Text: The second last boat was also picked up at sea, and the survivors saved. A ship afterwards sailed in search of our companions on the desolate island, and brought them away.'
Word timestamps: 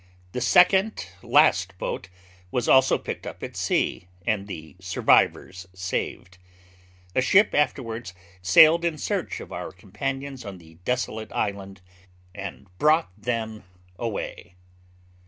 The 0.31 0.41
second 0.41 1.05
last 1.21 1.77
boat 1.77 2.09
was 2.49 2.67
also 2.67 2.97
picked 2.97 3.27
up 3.27 3.43
at 3.43 3.55
sea, 3.55 4.07
and 4.25 4.47
the 4.47 4.75
survivors 4.79 5.67
saved. 5.75 6.39
A 7.13 7.21
ship 7.21 7.53
afterwards 7.53 8.15
sailed 8.41 8.83
in 8.83 8.97
search 8.97 9.39
of 9.39 9.53
our 9.53 9.71
companions 9.71 10.43
on 10.43 10.57
the 10.57 10.79
desolate 10.85 11.31
island, 11.31 11.81
and 12.33 12.65
brought 12.79 13.11
them 13.15 13.63
away.' 13.99 14.55